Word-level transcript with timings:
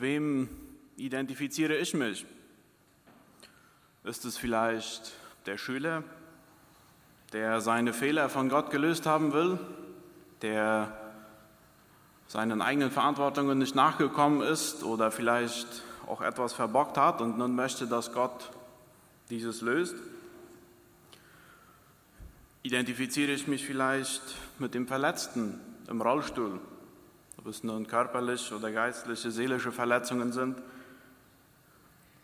Mit 0.00 0.08
wem 0.08 0.48
identifiziere 0.96 1.76
ich 1.76 1.92
mich? 1.92 2.24
Ist 4.02 4.24
es 4.24 4.38
vielleicht 4.38 5.12
der 5.44 5.58
Schüler, 5.58 6.02
der 7.34 7.60
seine 7.60 7.92
Fehler 7.92 8.30
von 8.30 8.48
Gott 8.48 8.70
gelöst 8.70 9.04
haben 9.04 9.34
will, 9.34 9.58
der 10.40 10.96
seinen 12.28 12.62
eigenen 12.62 12.90
Verantwortungen 12.90 13.58
nicht 13.58 13.74
nachgekommen 13.74 14.40
ist 14.40 14.84
oder 14.84 15.10
vielleicht 15.10 15.66
auch 16.06 16.22
etwas 16.22 16.54
verbockt 16.54 16.96
hat 16.96 17.20
und 17.20 17.36
nun 17.36 17.54
möchte, 17.54 17.86
dass 17.86 18.14
Gott 18.14 18.52
dieses 19.28 19.60
löst? 19.60 19.96
Identifiziere 22.62 23.32
ich 23.32 23.46
mich 23.46 23.66
vielleicht 23.66 24.22
mit 24.58 24.72
dem 24.72 24.86
Verletzten 24.86 25.60
im 25.88 26.00
Rollstuhl, 26.00 26.58
ob 27.40 27.46
es 27.46 27.64
nun 27.64 27.86
körperliche 27.86 28.54
oder 28.54 28.70
geistliche, 28.70 29.30
seelische 29.30 29.72
Verletzungen 29.72 30.30
sind, 30.30 30.60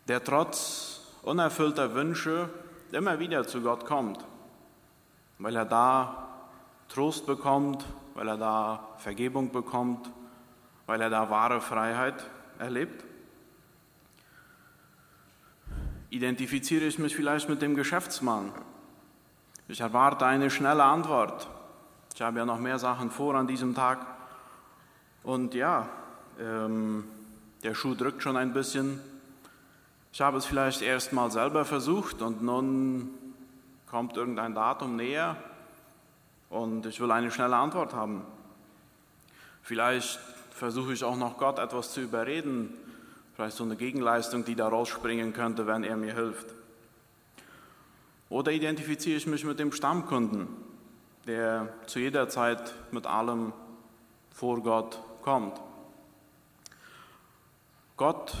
der 0.07 0.23
trotz 0.23 1.01
unerfüllter 1.23 1.95
Wünsche 1.95 2.49
immer 2.91 3.17
wieder 3.17 3.47
zu 3.47 3.61
Gott 3.61 3.83
kommt, 3.87 4.23
weil 5.39 5.55
er 5.55 5.65
da 5.65 6.27
Trost 6.87 7.25
bekommt, 7.25 7.83
weil 8.13 8.27
er 8.27 8.37
da 8.37 8.89
Vergebung 8.99 9.51
bekommt, 9.51 10.07
weil 10.85 11.01
er 11.01 11.09
da 11.09 11.31
wahre 11.31 11.61
Freiheit 11.61 12.23
erlebt? 12.59 13.03
Identifiziere 16.11 16.85
ich 16.85 16.99
mich 16.99 17.15
vielleicht 17.15 17.49
mit 17.49 17.63
dem 17.63 17.73
Geschäftsmann? 17.73 18.51
Ich 19.67 19.81
erwarte 19.81 20.27
eine 20.27 20.51
schnelle 20.51 20.83
Antwort. 20.83 21.47
Ich 22.13 22.21
habe 22.21 22.37
ja 22.37 22.45
noch 22.45 22.59
mehr 22.59 22.77
Sachen 22.77 23.09
vor 23.09 23.33
an 23.33 23.47
diesem 23.47 23.73
Tag. 23.73 24.16
Und 25.27 25.53
ja, 25.55 25.89
ähm, 26.39 27.03
der 27.61 27.75
Schuh 27.75 27.95
drückt 27.95 28.23
schon 28.23 28.37
ein 28.37 28.53
bisschen. 28.53 29.01
Ich 30.13 30.21
habe 30.21 30.37
es 30.37 30.45
vielleicht 30.45 30.81
erst 30.81 31.11
mal 31.11 31.29
selber 31.31 31.65
versucht 31.65 32.21
und 32.21 32.41
nun 32.41 33.09
kommt 33.91 34.15
irgendein 34.15 34.55
Datum 34.55 34.95
näher 34.95 35.35
und 36.49 36.85
ich 36.85 37.01
will 37.01 37.11
eine 37.11 37.29
schnelle 37.29 37.57
Antwort 37.57 37.93
haben. 37.93 38.21
Vielleicht 39.63 40.17
versuche 40.51 40.93
ich 40.93 41.03
auch 41.03 41.17
noch 41.17 41.37
Gott 41.37 41.59
etwas 41.59 41.91
zu 41.91 41.99
überreden, 41.99 42.73
vielleicht 43.35 43.57
so 43.57 43.65
eine 43.65 43.75
Gegenleistung, 43.75 44.45
die 44.45 44.55
da 44.55 44.69
rausspringen 44.69 45.33
könnte, 45.33 45.67
wenn 45.67 45.83
er 45.83 45.97
mir 45.97 46.13
hilft. 46.13 46.55
Oder 48.29 48.53
identifiziere 48.53 49.17
ich 49.17 49.27
mich 49.27 49.43
mit 49.43 49.59
dem 49.59 49.73
Stammkunden, 49.73 50.47
der 51.25 51.67
zu 51.85 51.99
jeder 51.99 52.29
Zeit 52.29 52.73
mit 52.91 53.05
allem 53.05 53.51
vor 54.31 54.63
Gott 54.63 55.01
kommt. 55.27 55.59
Gott 57.97 58.33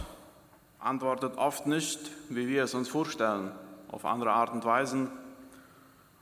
antwortet 0.79 1.37
oft 1.37 1.67
nicht, 1.67 1.99
wie 2.29 2.47
wir 2.47 2.63
es 2.63 2.73
uns 2.73 2.87
vorstellen, 2.87 3.51
auf 3.91 4.05
andere 4.05 4.31
Art 4.31 4.53
und 4.53 4.63
Weisen 4.63 5.11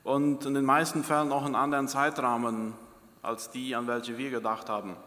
und 0.03 0.43
in 0.43 0.55
den 0.55 0.65
meisten 0.65 1.03
Fällen 1.03 1.31
auch 1.31 1.45
in 1.45 1.53
anderen 1.53 1.87
Zeitrahmen 1.87 2.73
als 3.21 3.51
die, 3.51 3.75
an 3.75 3.85
welche 3.85 4.17
wir 4.17 4.31
gedacht 4.31 4.67
haben. 4.67 4.97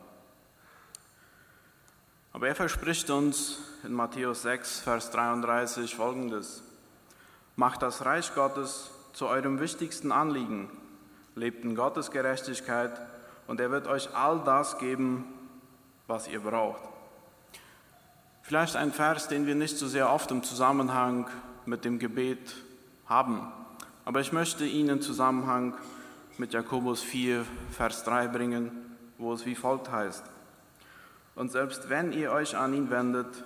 Aber 2.32 2.46
er 2.46 2.54
verspricht 2.54 3.10
uns 3.10 3.58
in 3.82 3.92
Matthäus 3.92 4.42
6, 4.42 4.78
Vers 4.78 5.10
33 5.10 5.96
folgendes. 5.96 6.62
Macht 7.56 7.82
das 7.82 8.04
Reich 8.04 8.32
Gottes 8.32 8.92
zu 9.12 9.26
eurem 9.26 9.58
wichtigsten 9.58 10.12
Anliegen, 10.12 10.70
lebt 11.34 11.64
in 11.64 11.74
Gottes 11.74 12.12
Gerechtigkeit 12.12 13.00
und 13.48 13.60
er 13.60 13.72
wird 13.72 13.88
euch 13.88 14.14
all 14.14 14.38
das 14.44 14.78
geben, 14.78 15.34
was 16.08 16.26
ihr 16.26 16.40
braucht. 16.40 16.80
Vielleicht 18.42 18.76
ein 18.76 18.92
Vers, 18.92 19.28
den 19.28 19.46
wir 19.46 19.54
nicht 19.54 19.76
so 19.76 19.86
sehr 19.86 20.10
oft 20.10 20.30
im 20.30 20.42
Zusammenhang 20.42 21.28
mit 21.66 21.84
dem 21.84 21.98
Gebet 21.98 22.56
haben. 23.06 23.52
Aber 24.06 24.20
ich 24.20 24.32
möchte 24.32 24.64
ihn 24.64 24.88
in 24.88 25.02
Zusammenhang 25.02 25.74
mit 26.38 26.54
Jakobus 26.54 27.02
4, 27.02 27.44
Vers 27.70 28.04
3 28.04 28.28
bringen, 28.28 28.70
wo 29.18 29.34
es 29.34 29.44
wie 29.44 29.54
folgt 29.54 29.92
heißt. 29.92 30.24
Und 31.34 31.52
selbst 31.52 31.90
wenn 31.90 32.12
ihr 32.12 32.32
euch 32.32 32.56
an 32.56 32.72
ihn 32.72 32.90
wendet, 32.90 33.44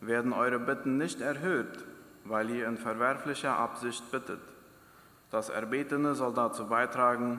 werden 0.00 0.32
eure 0.32 0.58
Bitten 0.58 0.96
nicht 0.96 1.20
erhöht, 1.20 1.84
weil 2.24 2.48
ihr 2.50 2.66
in 2.68 2.78
verwerflicher 2.78 3.56
Absicht 3.56 4.10
bittet. 4.10 4.40
Das 5.30 5.50
Erbetene 5.50 6.14
soll 6.14 6.32
dazu 6.32 6.66
beitragen, 6.68 7.38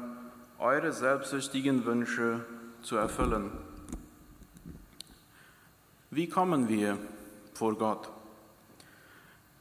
eure 0.60 0.92
selbstsüchtigen 0.92 1.86
Wünsche 1.86 2.46
zu 2.84 2.98
erfüllen. 2.98 3.52
Wie 6.12 6.28
kommen 6.28 6.68
wir 6.68 6.98
vor 7.54 7.78
Gott? 7.78 8.10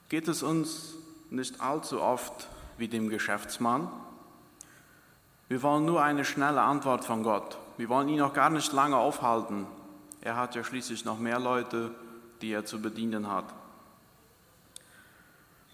Geht 0.09 0.29
es 0.29 0.43
uns 0.43 0.95
nicht 1.31 1.61
allzu 1.61 2.01
oft 2.01 2.49
wie 2.79 2.89
dem 2.89 3.11
Geschäftsmann. 3.11 3.91
Wir 5.49 5.63
wollen 5.63 5.85
nur 5.85 6.03
eine 6.03 6.25
schnelle 6.25 6.63
Antwort 6.63 7.05
von 7.05 7.23
Gott. 7.23 7.59
Wir 7.77 7.89
wollen 7.91 8.09
ihn 8.09 8.19
noch 8.19 8.33
gar 8.33 8.49
nicht 8.49 8.73
lange 8.73 8.97
aufhalten. 8.97 9.67
Er 10.23 10.37
hat 10.37 10.55
ja 10.55 10.65
schließlich 10.65 11.05
noch 11.05 11.19
mehr 11.19 11.39
Leute, 11.39 11.95
die 12.41 12.53
er 12.53 12.65
zu 12.65 12.81
bedienen 12.81 13.31
hat. 13.31 13.53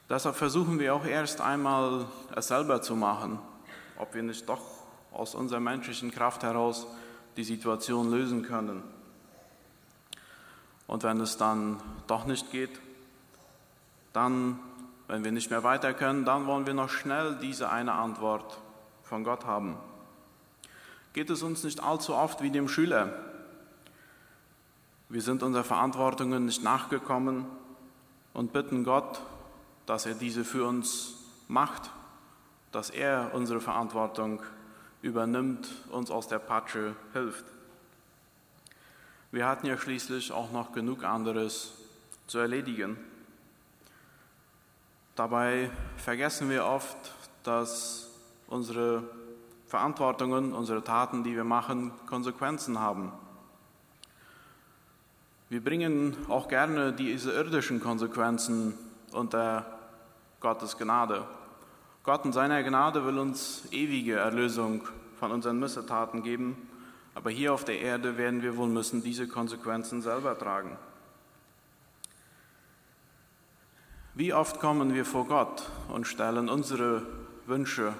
Deshalb 0.08 0.36
versuchen 0.36 0.78
wir 0.78 0.94
auch 0.94 1.06
erst 1.06 1.40
einmal 1.40 2.06
es 2.34 2.48
selber 2.48 2.82
zu 2.82 2.94
machen, 2.96 3.38
ob 3.98 4.14
wir 4.14 4.22
nicht 4.22 4.48
doch 4.48 4.62
aus 5.12 5.34
unserer 5.34 5.60
menschlichen 5.60 6.10
Kraft 6.10 6.42
heraus 6.42 6.86
die 7.36 7.44
Situation 7.44 8.10
lösen 8.10 8.42
können. 8.42 8.82
Und 10.86 11.02
wenn 11.02 11.20
es 11.20 11.36
dann 11.36 11.80
doch 12.06 12.26
nicht 12.26 12.50
geht, 12.50 12.80
dann 14.12 14.58
wenn 15.06 15.24
wir 15.24 15.32
nicht 15.32 15.50
mehr 15.50 15.62
weiter 15.62 15.92
können, 15.92 16.24
dann 16.24 16.46
wollen 16.46 16.66
wir 16.66 16.74
noch 16.74 16.88
schnell 16.88 17.36
diese 17.36 17.70
eine 17.70 17.92
Antwort 17.92 18.58
von 19.02 19.24
Gott 19.24 19.44
haben. 19.44 19.76
Geht 21.12 21.30
es 21.30 21.42
uns 21.42 21.62
nicht 21.62 21.82
allzu 21.82 22.14
oft 22.14 22.42
wie 22.42 22.50
dem 22.50 22.68
Schüler? 22.68 23.12
Wir 25.08 25.20
sind 25.20 25.42
unserer 25.42 25.64
Verantwortungen 25.64 26.46
nicht 26.46 26.62
nachgekommen 26.62 27.44
und 28.32 28.52
bitten 28.52 28.84
Gott, 28.84 29.20
dass 29.86 30.06
er 30.06 30.14
diese 30.14 30.44
für 30.44 30.66
uns 30.66 31.14
macht, 31.46 31.90
dass 32.72 32.90
er 32.90 33.30
unsere 33.34 33.60
Verantwortung 33.60 34.42
übernimmt, 35.02 35.68
uns 35.90 36.10
aus 36.10 36.26
der 36.26 36.38
Patsche 36.38 36.96
hilft. 37.12 37.44
Wir 39.34 39.48
hatten 39.48 39.66
ja 39.66 39.76
schließlich 39.76 40.30
auch 40.30 40.52
noch 40.52 40.70
genug 40.70 41.02
anderes 41.02 41.72
zu 42.28 42.38
erledigen. 42.38 42.96
Dabei 45.16 45.72
vergessen 45.96 46.48
wir 46.50 46.64
oft, 46.64 46.96
dass 47.42 48.10
unsere 48.46 49.02
Verantwortungen, 49.66 50.52
unsere 50.52 50.84
Taten, 50.84 51.24
die 51.24 51.34
wir 51.34 51.42
machen, 51.42 51.90
Konsequenzen 52.06 52.78
haben. 52.78 53.10
Wir 55.48 55.64
bringen 55.64 56.16
auch 56.28 56.46
gerne 56.46 56.92
diese 56.92 57.32
irdischen 57.32 57.80
Konsequenzen 57.80 58.78
unter 59.10 59.66
Gottes 60.38 60.78
Gnade. 60.78 61.26
Gott 62.04 62.24
in 62.24 62.32
seiner 62.32 62.62
Gnade 62.62 63.04
will 63.04 63.18
uns 63.18 63.64
ewige 63.72 64.14
Erlösung 64.14 64.86
von 65.18 65.32
unseren 65.32 65.58
Missetaten 65.58 66.22
geben, 66.22 66.68
aber 67.14 67.30
hier 67.30 67.52
auf 67.52 67.64
der 67.64 67.80
Erde 67.80 68.18
werden 68.18 68.42
wir 68.42 68.56
wohl 68.56 68.68
müssen 68.68 69.02
diese 69.02 69.28
Konsequenzen 69.28 70.02
selber 70.02 70.36
tragen. 70.38 70.76
Wie 74.14 74.32
oft 74.32 74.60
kommen 74.60 74.94
wir 74.94 75.04
vor 75.04 75.26
Gott 75.26 75.68
und 75.88 76.06
stellen 76.06 76.48
unsere 76.48 77.02
Wünsche, 77.46 77.94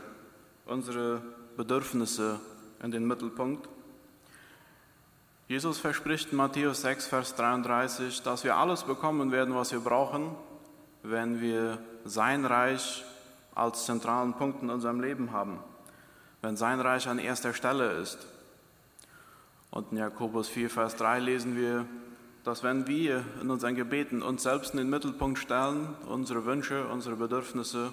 unsere 0.65 1.21
Bedürfnisse 1.57 2.41
in 2.83 2.91
den 2.91 3.07
Mittelpunkt? 3.07 3.69
Jesus 5.49 5.79
verspricht 5.79 6.31
in 6.31 6.39
Matthäus 6.39 6.83
6, 6.83 7.07
Vers 7.07 7.35
33, 7.35 8.23
dass 8.23 8.45
wir 8.45 8.57
alles 8.57 8.85
bekommen 8.85 9.31
werden, 9.31 9.55
was 9.55 9.73
wir 9.73 9.81
brauchen, 9.81 10.35
wenn 11.03 11.41
wir 11.41 11.79
sein 12.05 12.45
Reich 12.47 13.05
als 13.55 13.85
zentralen 13.85 14.35
Punkt 14.35 14.63
in 14.63 14.71
unserem 14.71 15.01
Leben 15.01 15.33
haben, 15.33 15.59
wenn 16.43 16.57
sein 16.57 16.81
Reich 16.81 17.09
an 17.09 17.19
erster 17.19 17.53
Stelle 17.53 17.93
ist. 17.93 18.27
Und 19.75 19.91
in 19.91 19.99
Jakobus 19.99 20.49
4, 20.51 20.71
Vers 20.71 20.95
3 20.95 21.19
lesen 21.19 21.57
wir, 21.57 21.85
dass 22.45 22.63
wenn 22.63 22.87
wir 22.87 23.25
in 23.43 23.51
unseren 23.51 23.75
Gebeten 23.75 24.23
uns 24.23 24.45
selbst 24.45 24.71
in 24.71 24.79
den 24.79 24.89
Mittelpunkt 24.89 25.37
stellen, 25.37 25.89
unsere 26.07 26.45
Wünsche, 26.45 26.87
unsere 26.87 27.17
Bedürfnisse, 27.17 27.93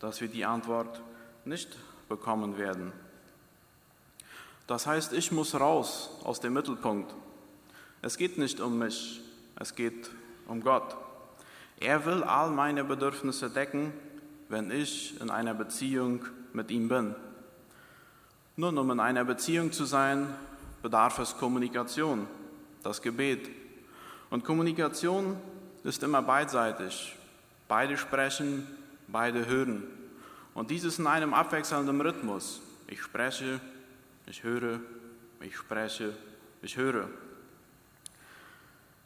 dass 0.00 0.20
wir 0.20 0.26
die 0.26 0.44
Antwort 0.44 1.00
nicht 1.44 1.76
bekommen 2.08 2.58
werden. 2.58 2.90
Das 4.66 4.88
heißt, 4.88 5.12
ich 5.12 5.30
muss 5.30 5.54
raus 5.54 6.10
aus 6.24 6.40
dem 6.40 6.54
Mittelpunkt. 6.54 7.14
Es 8.02 8.16
geht 8.16 8.36
nicht 8.36 8.60
um 8.60 8.76
mich, 8.76 9.20
es 9.54 9.76
geht 9.76 10.10
um 10.48 10.64
Gott. 10.64 10.96
Er 11.78 12.06
will 12.06 12.24
all 12.24 12.50
meine 12.50 12.82
Bedürfnisse 12.82 13.50
decken, 13.50 13.92
wenn 14.48 14.72
ich 14.72 15.20
in 15.20 15.30
einer 15.30 15.54
Beziehung 15.54 16.24
mit 16.52 16.72
ihm 16.72 16.88
bin. 16.88 17.14
Nun, 18.56 18.76
um 18.76 18.90
in 18.90 18.98
einer 18.98 19.24
Beziehung 19.24 19.70
zu 19.70 19.84
sein, 19.84 20.34
bedarf 20.82 21.18
es 21.18 21.36
Kommunikation, 21.36 22.26
das 22.82 23.02
Gebet. 23.02 23.48
Und 24.30 24.44
Kommunikation 24.44 25.36
ist 25.84 26.02
immer 26.02 26.22
beidseitig. 26.22 27.16
Beide 27.66 27.96
sprechen, 27.96 28.66
beide 29.06 29.46
hören. 29.46 29.84
Und 30.54 30.70
dieses 30.70 30.98
in 30.98 31.06
einem 31.06 31.34
abwechselnden 31.34 32.00
Rhythmus. 32.00 32.60
Ich 32.88 33.02
spreche, 33.02 33.60
ich 34.26 34.42
höre, 34.42 34.80
ich 35.40 35.56
spreche, 35.56 36.14
ich 36.62 36.76
höre. 36.76 37.08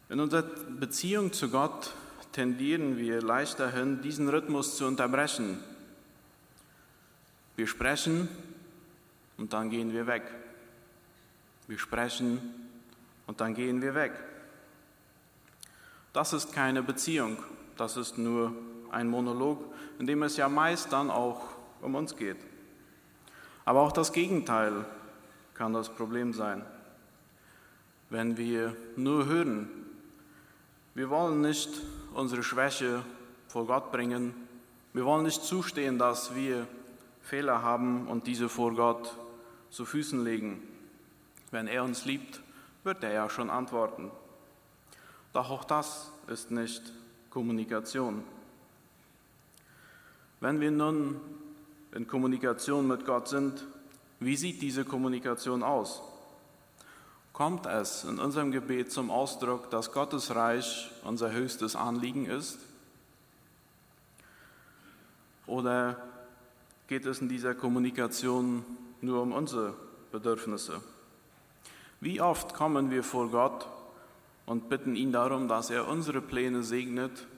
In 0.08 0.20
unserer 0.20 0.42
Beziehung 0.42 1.32
zu 1.32 1.50
Gott 1.50 1.92
tendieren 2.32 2.96
wir 2.96 3.22
leicht 3.22 3.60
dahin, 3.60 4.00
diesen 4.00 4.28
Rhythmus 4.28 4.76
zu 4.76 4.86
unterbrechen. 4.86 5.62
Wir 7.56 7.66
sprechen 7.66 8.28
und 9.36 9.52
dann 9.52 9.70
gehen 9.70 9.92
wir 9.92 10.06
weg. 10.06 10.22
Wir 11.66 11.78
sprechen 11.78 12.40
und 13.26 13.40
dann 13.40 13.54
gehen 13.54 13.80
wir 13.82 13.94
weg. 13.94 14.12
Das 16.12 16.32
ist 16.32 16.52
keine 16.52 16.82
Beziehung, 16.82 17.38
das 17.76 17.96
ist 17.96 18.18
nur 18.18 18.52
ein 18.90 19.08
Monolog, 19.08 19.64
in 19.98 20.06
dem 20.06 20.22
es 20.22 20.36
ja 20.36 20.48
meist 20.48 20.92
dann 20.92 21.10
auch 21.10 21.40
um 21.80 21.94
uns 21.94 22.16
geht. 22.16 22.36
Aber 23.64 23.80
auch 23.80 23.92
das 23.92 24.12
Gegenteil 24.12 24.84
kann 25.54 25.72
das 25.72 25.88
Problem 25.88 26.32
sein. 26.32 26.64
Wenn 28.10 28.36
wir 28.36 28.76
nur 28.96 29.26
hören, 29.26 29.70
wir 30.94 31.08
wollen 31.08 31.40
nicht 31.40 31.70
unsere 32.12 32.42
Schwäche 32.42 33.02
vor 33.48 33.66
Gott 33.66 33.90
bringen, 33.92 34.34
wir 34.92 35.06
wollen 35.06 35.22
nicht 35.22 35.42
zustehen, 35.42 35.98
dass 35.98 36.34
wir 36.34 36.66
Fehler 37.22 37.62
haben 37.62 38.08
und 38.08 38.26
diese 38.26 38.50
vor 38.50 38.74
Gott 38.74 39.16
zu 39.70 39.86
Füßen 39.86 40.22
legen. 40.22 40.62
Wenn 41.52 41.68
er 41.68 41.84
uns 41.84 42.06
liebt, 42.06 42.40
wird 42.82 43.04
er 43.04 43.12
ja 43.12 43.30
schon 43.30 43.50
antworten. 43.50 44.10
Doch 45.32 45.50
auch 45.50 45.64
das 45.64 46.10
ist 46.26 46.50
nicht 46.50 46.82
Kommunikation. 47.30 48.24
Wenn 50.40 50.60
wir 50.60 50.70
nun 50.70 51.20
in 51.92 52.06
Kommunikation 52.06 52.88
mit 52.88 53.04
Gott 53.04 53.28
sind, 53.28 53.64
wie 54.18 54.36
sieht 54.36 54.62
diese 54.62 54.84
Kommunikation 54.84 55.62
aus? 55.62 56.02
Kommt 57.32 57.66
es 57.66 58.04
in 58.04 58.18
unserem 58.18 58.50
Gebet 58.50 58.90
zum 58.90 59.10
Ausdruck, 59.10 59.70
dass 59.70 59.92
Gottes 59.92 60.34
Reich 60.34 60.90
unser 61.04 61.32
höchstes 61.32 61.76
Anliegen 61.76 62.26
ist? 62.26 62.58
Oder 65.46 66.02
geht 66.88 67.04
es 67.04 67.20
in 67.20 67.28
dieser 67.28 67.54
Kommunikation 67.54 68.64
nur 69.02 69.20
um 69.20 69.32
unsere 69.32 69.74
Bedürfnisse? 70.12 70.80
Wie 72.02 72.20
oft 72.20 72.54
kommen 72.54 72.90
wir 72.90 73.04
vor 73.04 73.30
Gott 73.30 73.68
und 74.44 74.68
bitten 74.68 74.96
ihn 74.96 75.12
darum, 75.12 75.46
dass 75.46 75.70
er 75.70 75.86
unsere 75.86 76.20
Pläne 76.20 76.64
segnet, 76.64 77.28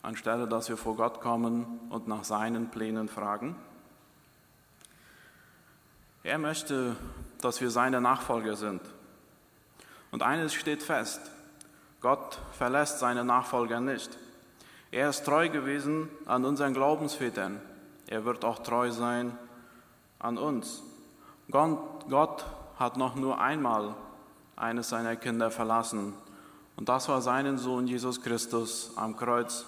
anstelle 0.00 0.46
dass 0.46 0.68
wir 0.68 0.76
vor 0.76 0.94
Gott 0.94 1.20
kommen 1.20 1.80
und 1.90 2.06
nach 2.06 2.22
seinen 2.22 2.70
Plänen 2.70 3.08
fragen? 3.08 3.56
Er 6.22 6.38
möchte, 6.38 6.94
dass 7.40 7.60
wir 7.60 7.68
seine 7.70 8.00
Nachfolger 8.00 8.54
sind. 8.54 8.80
Und 10.12 10.22
eines 10.22 10.54
steht 10.54 10.84
fest, 10.84 11.20
Gott 12.00 12.38
verlässt 12.52 13.00
seine 13.00 13.24
Nachfolger 13.24 13.80
nicht. 13.80 14.16
Er 14.92 15.08
ist 15.08 15.24
treu 15.24 15.48
gewesen 15.48 16.08
an 16.26 16.44
unseren 16.44 16.74
Glaubensvätern. 16.74 17.60
Er 18.06 18.24
wird 18.24 18.44
auch 18.44 18.60
treu 18.60 18.92
sein 18.92 19.36
an 20.20 20.38
uns. 20.38 20.84
Gott 21.50 22.46
hat 22.78 22.96
noch 22.96 23.14
nur 23.14 23.40
einmal 23.40 23.94
eines 24.56 24.88
seiner 24.88 25.16
Kinder 25.16 25.50
verlassen 25.50 26.14
und 26.76 26.88
das 26.88 27.08
war 27.08 27.22
seinen 27.22 27.56
Sohn 27.58 27.86
Jesus 27.86 28.20
Christus 28.20 28.92
am 28.96 29.16
Kreuz, 29.16 29.64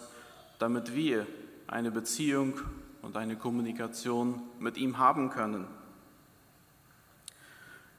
damit 0.58 0.94
wir 0.94 1.26
eine 1.66 1.90
Beziehung 1.90 2.60
und 3.02 3.16
eine 3.16 3.36
Kommunikation 3.36 4.42
mit 4.58 4.76
ihm 4.76 4.98
haben 4.98 5.30
können. 5.30 5.66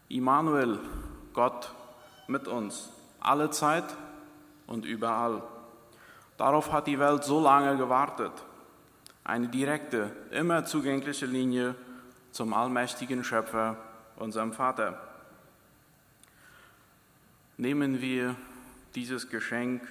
Immanuel, 0.09 0.79
Gott 1.33 1.73
mit 2.27 2.47
uns, 2.47 2.89
alle 3.19 3.50
Zeit 3.50 3.85
und 4.67 4.85
überall. 4.85 5.41
Darauf 6.38 6.71
hat 6.71 6.88
die 6.88 7.00
Welt 7.00 7.23
so 7.23 7.39
lange 7.39 7.77
gewartet. 7.77 8.31
Eine 9.23 9.47
direkte, 9.47 10.11
immer 10.31 10.65
zugängliche 10.65 11.25
Linie 11.25 11.75
zum 12.31 12.53
allmächtigen 12.53 13.23
Schöpfer, 13.23 13.77
unserem 14.19 14.54
Vater. 14.54 15.00
Nehmen 17.57 18.01
wir 18.01 18.36
dieses 18.95 19.30
Geschenk, 19.30 19.81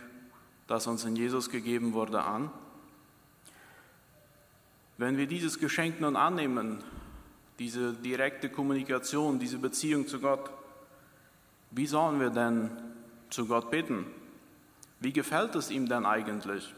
das 0.66 0.86
uns 0.86 1.04
in 1.04 1.16
Jesus 1.16 1.50
gegeben 1.50 1.92
wurde, 1.92 2.22
an? 2.22 2.50
Wenn 4.96 5.16
wir 5.16 5.26
dieses 5.26 5.58
Geschenk 5.58 6.00
nun 6.00 6.16
annehmen, 6.16 6.82
diese 7.58 7.92
direkte 7.92 8.48
Kommunikation, 8.48 9.38
diese 9.38 9.58
Beziehung 9.58 10.06
zu 10.06 10.20
Gott, 10.20 10.50
wie 11.70 11.86
sollen 11.86 12.20
wir 12.20 12.30
denn 12.30 12.70
zu 13.30 13.46
Gott 13.46 13.70
beten? 13.70 14.06
Wie 15.00 15.12
gefällt 15.12 15.54
es 15.54 15.70
ihm 15.70 15.88
denn 15.88 16.06
eigentlich? 16.06 16.74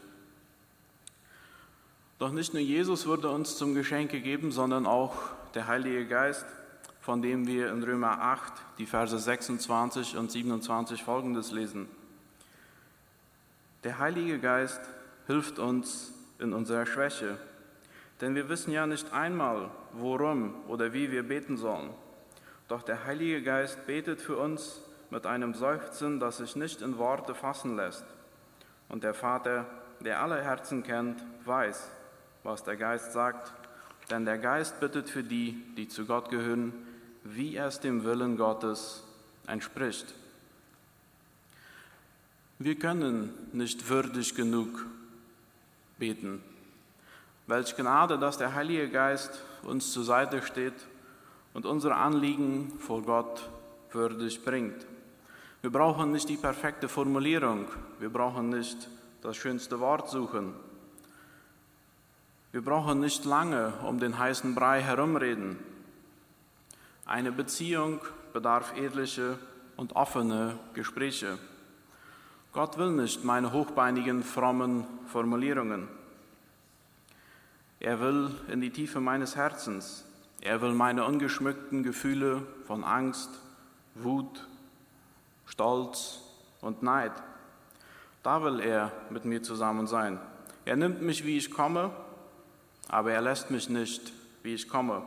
Doch 2.19 2.31
nicht 2.31 2.53
nur 2.53 2.61
Jesus 2.61 3.07
wurde 3.07 3.29
uns 3.29 3.57
zum 3.57 3.73
Geschenk 3.73 4.11
gegeben, 4.11 4.51
sondern 4.51 4.85
auch 4.85 5.15
der 5.55 5.67
Heilige 5.67 6.05
Geist, 6.05 6.45
von 7.01 7.21
dem 7.21 7.47
wir 7.47 7.71
in 7.71 7.83
Römer 7.83 8.21
8 8.21 8.53
die 8.77 8.85
Verse 8.85 9.17
26 9.17 10.17
und 10.17 10.31
27 10.31 11.03
folgendes 11.03 11.51
lesen. 11.51 11.89
Der 13.83 13.97
Heilige 13.97 14.39
Geist 14.39 14.81
hilft 15.25 15.57
uns 15.57 16.13
in 16.37 16.53
unserer 16.53 16.85
Schwäche, 16.85 17.37
denn 18.21 18.35
wir 18.35 18.49
wissen 18.49 18.71
ja 18.71 18.85
nicht 18.85 19.11
einmal, 19.11 19.71
worum 19.93 20.53
oder 20.67 20.93
wie 20.93 21.11
wir 21.11 21.23
beten 21.23 21.57
sollen. 21.57 21.89
Doch 22.67 22.83
der 22.83 23.05
Heilige 23.05 23.41
Geist 23.41 23.87
betet 23.87 24.21
für 24.21 24.37
uns 24.37 24.79
mit 25.09 25.25
einem 25.25 25.55
Seufzen, 25.55 26.19
das 26.19 26.37
sich 26.37 26.55
nicht 26.55 26.81
in 26.83 26.99
Worte 26.99 27.33
fassen 27.33 27.75
lässt. 27.75 28.05
Und 28.89 29.03
der 29.03 29.15
Vater, 29.15 29.65
der 30.01 30.21
alle 30.21 30.41
Herzen 30.43 30.83
kennt, 30.83 31.23
weiß, 31.45 31.89
was 32.43 32.63
der 32.63 32.77
Geist 32.77 33.11
sagt, 33.11 33.51
denn 34.11 34.25
der 34.25 34.37
Geist 34.37 34.79
bittet 34.79 35.09
für 35.09 35.23
die, 35.23 35.63
die 35.75 35.87
zu 35.87 36.05
Gott 36.05 36.29
gehören, 36.29 36.73
wie 37.23 37.57
es 37.57 37.79
dem 37.79 38.03
Willen 38.03 38.37
Gottes 38.37 39.03
entspricht. 39.47 40.13
Wir 42.59 42.75
können 42.75 43.33
nicht 43.53 43.89
würdig 43.89 44.35
genug 44.35 44.85
beten. 45.97 46.43
Welch 47.47 47.75
Gnade, 47.75 48.19
dass 48.19 48.37
der 48.37 48.53
Heilige 48.53 48.89
Geist 48.89 49.41
uns 49.63 49.91
zur 49.91 50.03
Seite 50.03 50.41
steht 50.41 50.73
und 51.53 51.65
unsere 51.65 51.95
Anliegen 51.95 52.71
vor 52.79 53.01
Gott 53.01 53.49
würdig 53.91 54.43
bringt. 54.43 54.85
Wir 55.61 55.71
brauchen 55.71 56.11
nicht 56.11 56.29
die 56.29 56.37
perfekte 56.37 56.87
Formulierung, 56.87 57.67
wir 57.99 58.09
brauchen 58.09 58.49
nicht 58.49 58.87
das 59.21 59.37
schönste 59.37 59.79
Wort 59.79 60.09
suchen. 60.09 60.53
Wir 62.51 62.61
brauchen 62.61 62.99
nicht 62.99 63.23
lange 63.25 63.73
um 63.87 63.99
den 63.99 64.17
heißen 64.17 64.55
Brei 64.55 64.81
herumreden. 64.81 65.57
Eine 67.11 67.33
Beziehung 67.33 67.99
bedarf 68.31 68.73
ehrliche 68.77 69.37
und 69.75 69.97
offene 69.97 70.57
Gespräche. 70.73 71.37
Gott 72.53 72.77
will 72.77 72.91
nicht 72.91 73.25
meine 73.25 73.51
hochbeinigen, 73.51 74.23
frommen 74.23 74.85
Formulierungen. 75.07 75.89
Er 77.81 77.99
will 77.99 78.31
in 78.47 78.61
die 78.61 78.69
Tiefe 78.69 79.01
meines 79.01 79.35
Herzens. 79.35 80.05
Er 80.39 80.61
will 80.61 80.71
meine 80.71 81.03
ungeschmückten 81.03 81.83
Gefühle 81.83 82.43
von 82.65 82.85
Angst, 82.85 83.31
Wut, 83.95 84.47
Stolz 85.45 86.21
und 86.61 86.81
Neid. 86.81 87.11
Da 88.23 88.41
will 88.41 88.61
er 88.61 88.89
mit 89.09 89.25
mir 89.25 89.43
zusammen 89.43 89.85
sein. 89.85 90.17
Er 90.63 90.77
nimmt 90.77 91.01
mich, 91.01 91.25
wie 91.25 91.35
ich 91.35 91.51
komme, 91.51 91.91
aber 92.87 93.11
er 93.11 93.21
lässt 93.21 93.51
mich 93.51 93.67
nicht, 93.67 94.13
wie 94.43 94.53
ich 94.53 94.69
komme, 94.69 95.03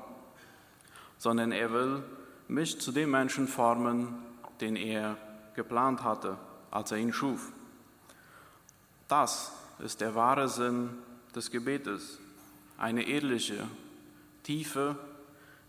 sondern 1.18 1.52
er 1.52 1.73
will 1.73 2.02
mich 2.49 2.80
zu 2.80 2.92
dem 2.92 3.11
Menschen 3.11 3.49
formen, 3.49 4.14
den 4.61 4.76
er 4.76 5.16
geplant 5.54 6.02
hatte 6.02 6.37
als 6.75 6.90
er 6.90 6.99
ihn 6.99 7.12
schuf. 7.12 7.52
Das 9.06 9.52
ist 9.78 10.00
der 10.00 10.14
wahre 10.14 10.49
Sinn 10.49 10.90
des 11.35 11.50
Gebetes. 11.50 12.18
Eine 12.76 13.06
ehrliche, 13.06 13.68
tiefe, 14.42 14.97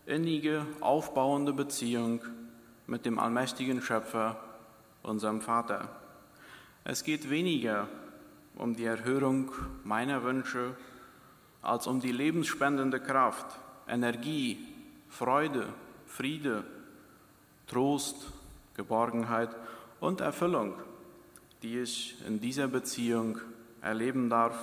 innige, 0.04 0.66
aufbauende 0.80 1.52
Beziehung 1.52 2.20
mit 2.88 3.06
dem 3.06 3.20
allmächtigen 3.20 3.80
Schöpfer, 3.80 4.40
unserem 5.04 5.40
Vater. 5.40 5.88
Es 6.82 7.04
geht 7.04 7.30
weniger 7.30 7.88
um 8.56 8.74
die 8.74 8.84
Erhörung 8.84 9.52
meiner 9.84 10.24
Wünsche 10.24 10.76
als 11.62 11.86
um 11.86 12.00
die 12.00 12.12
lebensspendende 12.12 12.98
Kraft, 12.98 13.46
Energie, 13.86 14.58
Freude, 15.08 15.66
Friede, 16.06 16.64
Trost, 17.66 18.32
Geborgenheit 18.74 19.50
und 20.00 20.20
Erfüllung 20.20 20.74
die 21.62 21.80
ich 21.80 22.16
in 22.26 22.40
dieser 22.40 22.68
Beziehung 22.68 23.38
erleben 23.80 24.28
darf, 24.28 24.56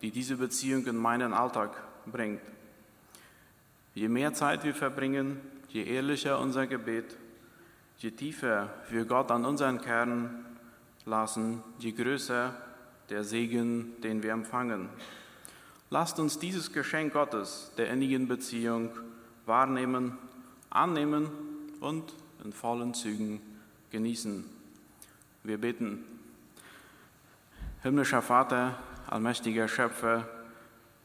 die 0.00 0.10
diese 0.10 0.36
Beziehung 0.36 0.86
in 0.86 0.96
meinen 0.96 1.32
Alltag 1.32 1.70
bringt. 2.06 2.40
Je 3.94 4.08
mehr 4.08 4.32
Zeit 4.34 4.64
wir 4.64 4.74
verbringen, 4.74 5.40
je 5.68 5.84
ehrlicher 5.84 6.38
unser 6.38 6.66
Gebet, 6.66 7.16
je 7.98 8.10
tiefer 8.10 8.70
wir 8.90 9.04
Gott 9.04 9.30
an 9.30 9.44
unseren 9.44 9.80
Kern 9.80 10.44
lassen, 11.04 11.62
je 11.78 11.92
größer 11.92 12.54
der 13.10 13.24
Segen, 13.24 14.00
den 14.02 14.22
wir 14.22 14.32
empfangen. 14.32 14.88
Lasst 15.90 16.18
uns 16.18 16.38
dieses 16.38 16.72
Geschenk 16.72 17.12
Gottes 17.12 17.72
der 17.76 17.90
innigen 17.90 18.28
Beziehung 18.28 18.90
wahrnehmen, 19.46 20.18
annehmen 20.70 21.28
und 21.80 22.12
in 22.44 22.52
vollen 22.52 22.94
Zügen 22.94 23.40
genießen. 23.90 24.44
Wir 25.44 25.58
beten. 25.58 26.04
Himmlischer 27.82 28.22
Vater, 28.22 28.78
allmächtiger 29.08 29.68
Schöpfer, 29.68 30.28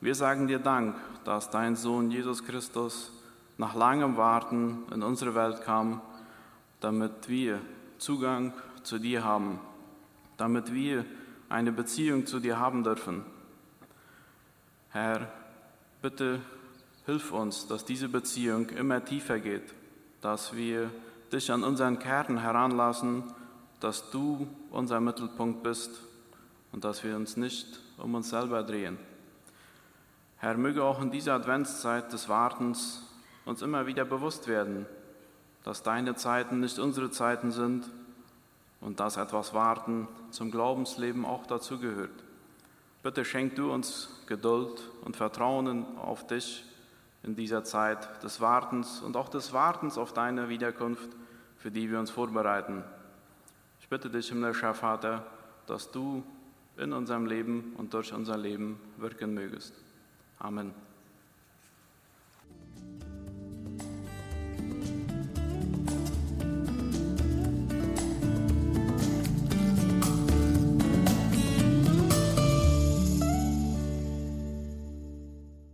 wir 0.02 0.16
sagen 0.16 0.48
dir 0.48 0.58
Dank, 0.58 0.96
dass 1.26 1.52
dein 1.52 1.76
Sohn 1.76 2.10
Jesus 2.10 2.44
Christus 2.44 3.12
nach 3.60 3.76
langem 3.76 4.18
Warten 4.18 4.80
in 4.92 5.04
unsere 5.04 5.36
Welt 5.36 5.62
kam, 5.62 6.02
damit 6.80 7.30
wir 7.30 7.62
Zugang 8.00 8.52
zu 8.82 8.98
dir 8.98 9.24
haben, 9.24 9.60
damit 10.38 10.74
wir 10.74 11.06
eine 11.50 11.72
Beziehung 11.72 12.26
zu 12.26 12.40
dir 12.40 12.58
haben 12.58 12.84
dürfen. 12.84 13.24
Herr, 14.90 15.28
bitte 16.02 16.42
hilf 17.12 17.34
uns, 17.34 17.68
dass 17.68 17.84
diese 17.84 18.08
Beziehung 18.08 18.70
immer 18.70 19.04
tiefer 19.04 19.40
geht, 19.40 19.74
dass 20.22 20.56
wir 20.56 20.90
dich 21.34 21.52
an 21.52 21.66
unseren 21.66 22.00
Kern 22.00 22.38
heranlassen, 22.38 23.24
dass 23.82 24.12
du 24.12 24.48
unser 24.70 25.02
Mittelpunkt 25.02 25.62
bist 25.62 25.92
und 26.72 26.86
dass 26.86 27.04
wir 27.04 27.18
uns 27.18 27.36
nicht 27.36 27.82
um 27.98 28.16
uns 28.16 28.30
selber 28.30 28.64
drehen. 28.64 28.98
Herr, 30.38 30.56
möge 30.56 30.86
auch 30.86 31.02
in 31.02 31.12
dieser 31.12 31.34
Adventszeit 31.34 32.14
des 32.14 32.30
Wartens 32.30 33.04
uns 33.44 33.62
immer 33.62 33.88
wieder 33.88 34.06
bewusst 34.06 34.48
werden, 34.48 34.86
dass 35.66 35.84
deine 35.84 36.16
Zeiten 36.16 36.62
nicht 36.62 36.80
unsere 36.80 37.12
Zeiten 37.12 37.52
sind 37.52 37.90
und 38.80 39.02
dass 39.02 39.18
etwas 39.18 39.54
Warten 39.54 40.08
zum 40.30 40.50
Glaubensleben 40.50 41.26
auch 41.26 41.46
dazugehört. 41.46 42.24
Bitte 43.04 43.26
schenk 43.26 43.58
du 43.58 43.70
uns 43.70 44.08
Geduld 44.28 44.90
und 45.04 45.18
Vertrauen 45.18 45.86
auf 45.98 46.26
dich 46.26 46.64
in 47.24 47.36
dieser 47.36 47.64
Zeit 47.64 48.24
des 48.24 48.42
Wartens 48.42 49.02
und 49.02 49.16
auch 49.16 49.30
des 49.30 49.54
Wartens 49.54 49.98
auf 49.98 50.14
deine 50.14 50.50
Wiederkunft, 50.50 51.10
für 51.58 51.72
die 51.72 51.90
wir 51.90 52.00
uns 52.00 52.10
vorbereiten. 52.10 52.84
Ich 53.80 53.88
bitte 53.90 54.10
dich, 54.10 54.30
himmlischer 54.30 54.74
Vater, 54.74 55.26
dass 55.68 55.92
du 55.92 56.24
in 56.78 56.94
unserem 56.94 57.26
Leben 57.26 57.74
und 57.78 57.94
durch 57.94 58.14
unser 58.14 58.38
Leben 58.38 58.80
wirken 58.98 59.34
mögest. 59.34 59.74
Amen. 60.40 60.74